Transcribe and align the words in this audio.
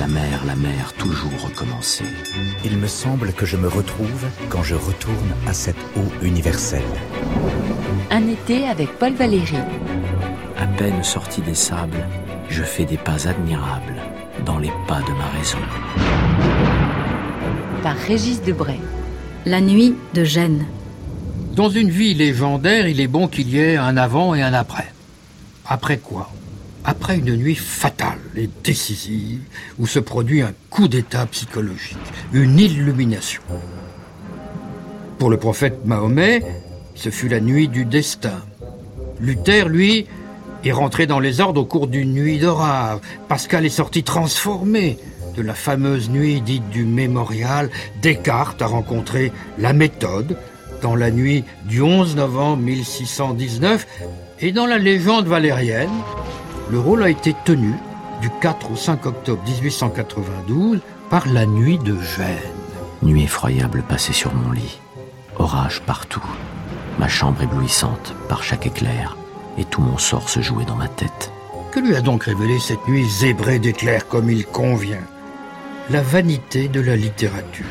La 0.00 0.06
mer, 0.06 0.40
la 0.46 0.56
mer, 0.56 0.94
toujours 0.96 1.42
recommencer. 1.42 2.06
Il 2.64 2.78
me 2.78 2.86
semble 2.86 3.34
que 3.34 3.44
je 3.44 3.58
me 3.58 3.68
retrouve 3.68 4.24
quand 4.48 4.62
je 4.62 4.74
retourne 4.74 5.34
à 5.46 5.52
cette 5.52 5.76
eau 5.94 6.24
universelle. 6.24 6.80
Un 8.10 8.26
été 8.26 8.66
avec 8.66 8.98
Paul 8.98 9.12
Valéry. 9.12 9.58
À 10.56 10.66
peine 10.66 11.04
sorti 11.04 11.42
des 11.42 11.54
sables, 11.54 12.08
je 12.48 12.62
fais 12.62 12.86
des 12.86 12.96
pas 12.96 13.28
admirables 13.28 14.00
dans 14.46 14.58
les 14.58 14.72
pas 14.88 15.02
de 15.02 15.12
ma 15.12 15.28
raison. 15.38 15.58
Par 17.82 17.96
Régis 17.96 18.40
Debray. 18.40 18.80
La 19.44 19.60
nuit 19.60 19.94
de 20.14 20.24
Gênes. 20.24 20.64
Dans 21.52 21.68
une 21.68 21.90
vie 21.90 22.14
légendaire, 22.14 22.88
il 22.88 23.02
est 23.02 23.06
bon 23.06 23.28
qu'il 23.28 23.50
y 23.50 23.58
ait 23.58 23.76
un 23.76 23.98
avant 23.98 24.34
et 24.34 24.40
un 24.40 24.54
après. 24.54 24.94
Après 25.66 25.98
quoi? 25.98 26.30
Après 26.84 27.18
une 27.18 27.36
nuit 27.36 27.54
fatale 27.54 28.18
et 28.36 28.48
décisive 28.64 29.40
où 29.78 29.86
se 29.86 29.98
produit 29.98 30.42
un 30.42 30.52
coup 30.70 30.88
d'état 30.88 31.26
psychologique, 31.26 31.98
une 32.32 32.58
illumination. 32.58 33.42
Pour 35.18 35.30
le 35.30 35.36
prophète 35.36 35.84
Mahomet, 35.84 36.42
ce 36.94 37.10
fut 37.10 37.28
la 37.28 37.40
nuit 37.40 37.68
du 37.68 37.84
destin. 37.84 38.42
Luther, 39.20 39.68
lui, 39.68 40.06
est 40.64 40.72
rentré 40.72 41.06
dans 41.06 41.20
les 41.20 41.40
ordres 41.40 41.60
au 41.60 41.64
cours 41.64 41.86
d'une 41.86 42.14
nuit 42.14 42.38
d'orage. 42.38 43.00
Pascal 43.28 43.66
est 43.66 43.68
sorti 43.68 44.02
transformé 44.02 44.98
de 45.36 45.42
la 45.42 45.54
fameuse 45.54 46.08
nuit 46.08 46.40
dite 46.40 46.68
du 46.70 46.84
mémorial. 46.84 47.70
Descartes 48.02 48.62
a 48.62 48.66
rencontré 48.66 49.32
la 49.58 49.72
méthode, 49.72 50.36
dans 50.82 50.96
la 50.96 51.10
nuit 51.10 51.44
du 51.66 51.82
11 51.82 52.16
novembre 52.16 52.62
1619 52.62 53.86
et 54.40 54.52
dans 54.52 54.66
la 54.66 54.78
légende 54.78 55.26
valérienne, 55.26 55.90
le 56.70 56.78
rôle 56.78 57.02
a 57.02 57.10
été 57.10 57.34
tenu 57.44 57.74
du 58.20 58.30
4 58.40 58.70
au 58.70 58.76
5 58.76 59.06
octobre 59.06 59.42
1892 59.44 60.80
par 61.08 61.26
la 61.28 61.46
nuit 61.46 61.78
de 61.78 61.96
Gênes. 62.00 62.36
Nuit 63.02 63.24
effroyable 63.24 63.82
passée 63.82 64.12
sur 64.12 64.32
mon 64.34 64.52
lit. 64.52 64.78
Orage 65.38 65.80
partout. 65.82 66.22
Ma 66.98 67.08
chambre 67.08 67.42
éblouissante 67.42 68.14
par 68.28 68.42
chaque 68.42 68.66
éclair. 68.66 69.16
Et 69.58 69.64
tout 69.64 69.80
mon 69.80 69.98
sort 69.98 70.28
se 70.28 70.40
jouait 70.40 70.64
dans 70.64 70.76
ma 70.76 70.88
tête. 70.88 71.32
Que 71.72 71.80
lui 71.80 71.96
a 71.96 72.00
donc 72.00 72.24
révélé 72.24 72.58
cette 72.58 72.86
nuit 72.86 73.08
zébrée 73.08 73.58
d'éclairs 73.58 74.06
comme 74.06 74.30
il 74.30 74.46
convient? 74.46 75.02
La 75.88 76.02
vanité 76.02 76.68
de 76.68 76.80
la 76.80 76.94
littérature. 76.94 77.66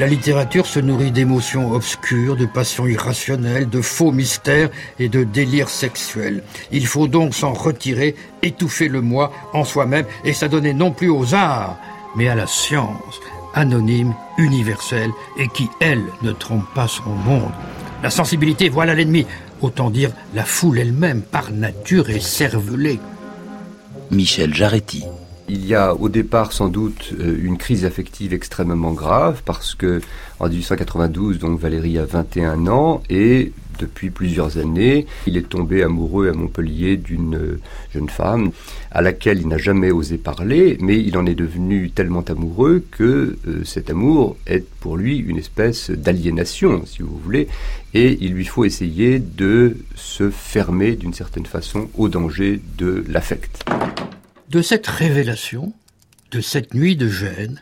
La 0.00 0.06
littérature 0.06 0.64
se 0.64 0.80
nourrit 0.80 1.10
d'émotions 1.10 1.72
obscures, 1.72 2.34
de 2.34 2.46
passions 2.46 2.86
irrationnelles, 2.86 3.68
de 3.68 3.82
faux 3.82 4.12
mystères 4.12 4.70
et 4.98 5.10
de 5.10 5.24
délires 5.24 5.68
sexuels. 5.68 6.42
Il 6.72 6.86
faut 6.86 7.06
donc 7.06 7.34
s'en 7.34 7.52
retirer, 7.52 8.16
étouffer 8.40 8.88
le 8.88 9.02
moi 9.02 9.30
en 9.52 9.62
soi-même 9.62 10.06
et 10.24 10.32
s'adonner 10.32 10.72
non 10.72 10.90
plus 10.90 11.10
aux 11.10 11.34
arts, 11.34 11.78
mais 12.16 12.28
à 12.28 12.34
la 12.34 12.46
science, 12.46 13.20
anonyme, 13.52 14.14
universelle 14.38 15.10
et 15.38 15.48
qui, 15.48 15.68
elle, 15.80 16.06
ne 16.22 16.32
trompe 16.32 16.64
pas 16.74 16.88
son 16.88 17.10
monde. 17.10 17.52
La 18.02 18.08
sensibilité, 18.08 18.70
voilà 18.70 18.94
l'ennemi. 18.94 19.26
Autant 19.60 19.90
dire 19.90 20.12
la 20.32 20.44
foule 20.46 20.78
elle-même, 20.78 21.20
par 21.20 21.52
nature, 21.52 22.08
est 22.08 22.24
cervelée. 22.24 23.00
Michel 24.10 24.54
Jaretti 24.54 25.04
il 25.50 25.66
y 25.66 25.74
a 25.74 25.94
au 25.94 26.08
départ 26.08 26.52
sans 26.52 26.68
doute 26.68 27.12
euh, 27.18 27.36
une 27.42 27.58
crise 27.58 27.84
affective 27.84 28.32
extrêmement 28.32 28.92
grave 28.92 29.42
parce 29.44 29.74
que 29.74 30.00
en 30.38 30.48
1892, 30.48 31.38
donc 31.38 31.58
Valérie 31.58 31.98
a 31.98 32.04
21 32.04 32.68
ans 32.68 33.02
et 33.10 33.52
depuis 33.78 34.10
plusieurs 34.10 34.58
années, 34.58 35.06
il 35.26 35.36
est 35.36 35.48
tombé 35.48 35.82
amoureux 35.82 36.28
à 36.28 36.32
Montpellier 36.32 36.96
d'une 36.96 37.34
euh, 37.34 37.60
jeune 37.92 38.08
femme 38.10 38.52
à 38.92 39.00
laquelle 39.02 39.40
il 39.40 39.48
n'a 39.48 39.58
jamais 39.58 39.90
osé 39.90 40.18
parler, 40.18 40.76
mais 40.80 40.98
il 40.98 41.16
en 41.16 41.26
est 41.26 41.34
devenu 41.34 41.90
tellement 41.90 42.20
amoureux 42.22 42.84
que 42.90 43.38
euh, 43.48 43.64
cet 43.64 43.90
amour 43.90 44.36
est 44.46 44.68
pour 44.80 44.96
lui 44.96 45.18
une 45.18 45.38
espèce 45.38 45.90
d'aliénation, 45.90 46.82
si 46.86 47.02
vous 47.02 47.18
voulez, 47.24 47.48
et 47.94 48.18
il 48.20 48.34
lui 48.34 48.44
faut 48.44 48.64
essayer 48.64 49.18
de 49.18 49.76
se 49.94 50.30
fermer 50.30 50.94
d'une 50.94 51.14
certaine 51.14 51.46
façon 51.46 51.88
au 51.96 52.08
danger 52.08 52.60
de 52.76 53.02
l'affect. 53.08 53.64
De 54.50 54.62
cette 54.62 54.88
révélation, 54.88 55.72
de 56.32 56.40
cette 56.40 56.74
nuit 56.74 56.96
de 56.96 57.08
gêne, 57.08 57.60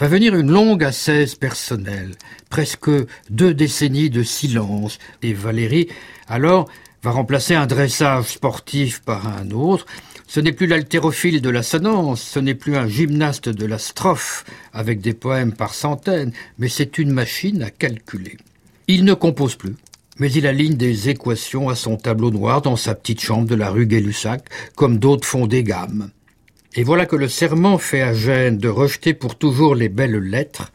va 0.00 0.08
venir 0.08 0.34
une 0.34 0.50
longue 0.50 0.82
ascèse 0.82 1.34
personnelle, 1.34 2.12
presque 2.48 2.88
deux 3.28 3.52
décennies 3.52 4.08
de 4.08 4.22
silence, 4.22 4.98
et 5.20 5.34
Valérie, 5.34 5.88
alors, 6.26 6.70
va 7.02 7.10
remplacer 7.10 7.54
un 7.54 7.66
dressage 7.66 8.24
sportif 8.24 9.02
par 9.02 9.28
un 9.28 9.50
autre. 9.50 9.84
Ce 10.26 10.40
n'est 10.40 10.52
plus 10.52 10.66
l'haltérophile 10.66 11.42
de 11.42 11.50
l'assonance, 11.50 12.22
ce 12.22 12.38
n'est 12.38 12.54
plus 12.54 12.74
un 12.74 12.88
gymnaste 12.88 13.50
de 13.50 13.66
la 13.66 13.76
strophe, 13.76 14.46
avec 14.72 15.02
des 15.02 15.12
poèmes 15.12 15.52
par 15.52 15.74
centaines, 15.74 16.32
mais 16.56 16.70
c'est 16.70 16.96
une 16.96 17.10
machine 17.10 17.62
à 17.62 17.68
calculer. 17.68 18.38
Il 18.88 19.04
ne 19.04 19.12
compose 19.12 19.56
plus, 19.56 19.76
mais 20.18 20.30
il 20.32 20.46
aligne 20.46 20.74
des 20.74 21.08
équations 21.08 21.68
à 21.68 21.74
son 21.74 21.96
tableau 21.96 22.30
noir 22.30 22.62
dans 22.62 22.76
sa 22.76 22.94
petite 22.94 23.20
chambre 23.20 23.48
de 23.48 23.54
la 23.54 23.70
rue 23.70 23.86
Gay-Lussac, 23.86 24.48
comme 24.76 24.98
d'autres 24.98 25.26
font 25.26 25.46
des 25.46 25.62
gammes. 25.62 26.10
Et 26.76 26.82
voilà 26.82 27.06
que 27.06 27.16
le 27.16 27.28
serment 27.28 27.78
fait 27.78 28.02
à 28.02 28.14
Gênes 28.14 28.58
de 28.58 28.68
rejeter 28.68 29.14
pour 29.14 29.36
toujours 29.36 29.74
les 29.74 29.88
belles 29.88 30.18
lettres 30.18 30.72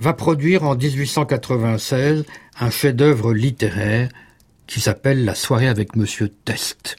va 0.00 0.12
produire 0.12 0.62
en 0.62 0.76
1896 0.76 2.24
un 2.60 2.70
chef-d'œuvre 2.70 3.32
littéraire 3.32 4.08
qui 4.66 4.80
s'appelle 4.80 5.24
La 5.24 5.34
soirée 5.34 5.66
avec 5.66 5.96
Monsieur 5.96 6.28
Test. 6.28 6.96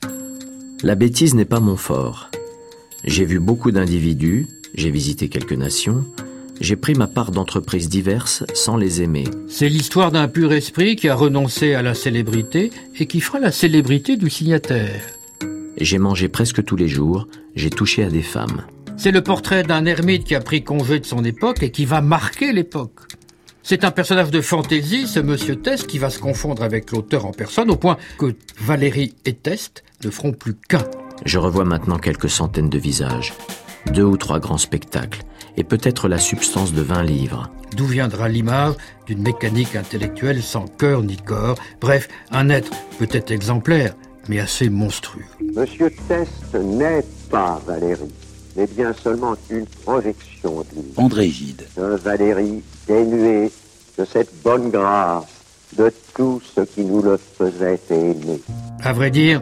La 0.83 0.95
bêtise 0.95 1.35
n'est 1.35 1.45
pas 1.45 1.59
mon 1.59 1.77
fort. 1.77 2.29
J'ai 3.05 3.25
vu 3.25 3.39
beaucoup 3.39 3.71
d'individus, 3.71 4.47
j'ai 4.73 4.91
visité 4.91 5.29
quelques 5.29 5.53
nations, 5.53 6.03
j'ai 6.59 6.75
pris 6.75 6.93
ma 6.93 7.07
part 7.07 7.31
d'entreprises 7.31 7.89
diverses 7.89 8.43
sans 8.53 8.77
les 8.77 9.01
aimer. 9.01 9.25
C'est 9.47 9.69
l'histoire 9.69 10.11
d'un 10.11 10.27
pur 10.27 10.51
esprit 10.51 10.95
qui 10.95 11.09
a 11.09 11.15
renoncé 11.15 11.73
à 11.73 11.81
la 11.81 11.93
célébrité 11.93 12.71
et 12.97 13.05
qui 13.05 13.21
fera 13.21 13.39
la 13.39 13.51
célébrité 13.51 14.17
du 14.17 14.29
signataire. 14.29 15.01
J'ai 15.77 15.97
mangé 15.97 16.27
presque 16.27 16.63
tous 16.63 16.75
les 16.75 16.89
jours, 16.89 17.27
j'ai 17.55 17.69
touché 17.69 18.03
à 18.03 18.09
des 18.09 18.21
femmes. 18.21 18.63
C'est 18.97 19.11
le 19.11 19.21
portrait 19.21 19.63
d'un 19.63 19.85
ermite 19.85 20.25
qui 20.25 20.35
a 20.35 20.41
pris 20.41 20.63
congé 20.63 20.99
de 20.99 21.05
son 21.05 21.23
époque 21.23 21.63
et 21.63 21.71
qui 21.71 21.85
va 21.85 22.01
marquer 22.01 22.51
l'époque. 22.51 22.99
C'est 23.63 23.83
un 23.83 23.91
personnage 23.91 24.31
de 24.31 24.41
fantaisie, 24.41 25.07
ce 25.07 25.19
monsieur 25.19 25.55
Test, 25.55 25.87
qui 25.87 25.99
va 25.99 26.09
se 26.09 26.19
confondre 26.19 26.63
avec 26.63 26.91
l'auteur 26.91 27.25
en 27.25 27.31
personne, 27.31 27.69
au 27.69 27.75
point 27.75 27.97
que 28.17 28.35
Valérie 28.59 29.13
et 29.25 29.33
Test 29.33 29.83
ne 30.03 30.09
feront 30.09 30.33
plus 30.33 30.55
qu'un. 30.55 30.83
Je 31.23 31.37
revois 31.37 31.65
maintenant 31.65 31.97
quelques 31.97 32.29
centaines 32.29 32.69
de 32.69 32.77
visages, 32.77 33.33
deux 33.93 34.03
ou 34.03 34.17
trois 34.17 34.39
grands 34.39 34.57
spectacles, 34.57 35.21
et 35.59 35.63
peut-être 35.63 36.07
la 36.07 36.17
substance 36.17 36.73
de 36.73 36.81
vingt 36.81 37.03
livres. 37.03 37.51
D'où 37.75 37.85
viendra 37.85 38.29
l'image 38.29 38.75
d'une 39.05 39.21
mécanique 39.21 39.75
intellectuelle 39.75 40.41
sans 40.41 40.65
cœur 40.65 41.03
ni 41.03 41.17
corps, 41.17 41.57
bref, 41.81 42.07
un 42.31 42.49
être 42.49 42.71
peut-être 42.97 43.29
exemplaire, 43.29 43.93
mais 44.29 44.39
assez 44.39 44.69
monstrueux. 44.69 45.25
Monsieur 45.55 45.91
Test 46.07 46.55
n'est 46.55 47.03
pas 47.29 47.61
Valérie, 47.67 48.13
mais 48.55 48.67
bien 48.67 48.93
seulement 48.93 49.35
une 49.49 49.65
projection 49.83 50.61
de 50.61 50.81
lui. 50.81 50.93
André 50.95 51.27
Gide. 51.27 51.67
Un 51.77 51.97
Valérie 51.97 52.63
dénué 52.87 53.51
de 53.97 54.05
cette 54.05 54.31
bonne 54.41 54.71
grâce, 54.71 55.25
de 55.77 55.91
tout 56.15 56.41
ce 56.55 56.61
qui 56.61 56.85
nous 56.85 57.01
le 57.01 57.17
faisait 57.17 57.79
aimer. 57.89 58.41
À 58.81 58.93
vrai 58.93 59.11
dire, 59.11 59.41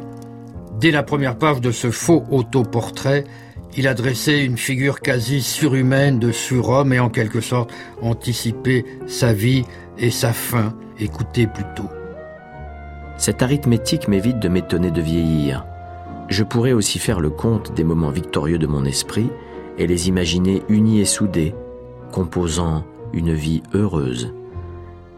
dès 0.79 0.91
la 0.91 1.03
première 1.03 1.37
page 1.37 1.61
de 1.61 1.71
ce 1.71 1.91
faux 1.91 2.23
autoportrait, 2.31 3.23
il 3.75 3.87
a 3.87 3.93
dressé 3.93 4.37
une 4.37 4.57
figure 4.57 5.01
quasi 5.01 5.41
surhumaine 5.41 6.19
de 6.19 6.31
surhomme 6.31 6.93
et 6.93 6.99
en 6.99 7.09
quelque 7.09 7.41
sorte 7.41 7.71
anticipé 8.01 8.85
sa 9.07 9.33
vie 9.33 9.63
et 9.97 10.09
sa 10.09 10.33
fin. 10.33 10.73
Écoutez 10.99 11.47
plutôt. 11.47 11.89
Cette 13.17 13.41
arithmétique 13.41 14.07
m'évite 14.07 14.39
de 14.39 14.49
m'étonner 14.49 14.91
de 14.91 15.01
vieillir. 15.01 15.65
Je 16.29 16.43
pourrais 16.43 16.73
aussi 16.73 16.99
faire 16.99 17.19
le 17.19 17.29
compte 17.29 17.73
des 17.73 17.83
moments 17.83 18.09
victorieux 18.09 18.57
de 18.57 18.67
mon 18.67 18.85
esprit 18.85 19.29
et 19.77 19.87
les 19.87 20.07
imaginer 20.07 20.63
unis 20.69 21.01
et 21.01 21.05
soudés, 21.05 21.55
composant 22.11 22.83
une 23.13 23.33
vie 23.33 23.63
heureuse. 23.73 24.33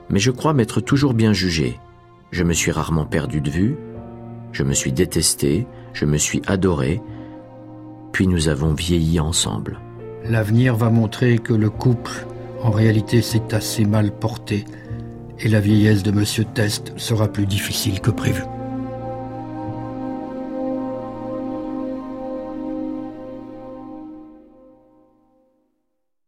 Mais 0.09 0.19
je 0.19 0.31
crois 0.31 0.53
m'être 0.53 0.81
toujours 0.81 1.13
bien 1.13 1.33
jugé. 1.33 1.79
Je 2.31 2.43
me 2.43 2.53
suis 2.53 2.71
rarement 2.71 3.05
perdu 3.05 3.41
de 3.41 3.49
vue, 3.49 3.77
je 4.51 4.63
me 4.63 4.73
suis 4.73 4.91
détesté, 4.91 5.67
je 5.93 6.05
me 6.05 6.17
suis 6.17 6.41
adoré, 6.47 7.01
puis 8.11 8.27
nous 8.27 8.47
avons 8.47 8.73
vieilli 8.73 9.19
ensemble. 9.19 9.79
L'avenir 10.25 10.75
va 10.75 10.89
montrer 10.89 11.37
que 11.39 11.53
le 11.53 11.69
couple, 11.69 12.25
en 12.61 12.71
réalité, 12.71 13.21
s'est 13.21 13.53
assez 13.53 13.85
mal 13.85 14.11
porté 14.11 14.65
et 15.39 15.47
la 15.47 15.59
vieillesse 15.59 16.03
de 16.03 16.11
Monsieur 16.11 16.43
Test 16.43 16.93
sera 16.97 17.27
plus 17.27 17.45
difficile 17.45 18.01
que 18.01 18.11
prévu. 18.11 18.43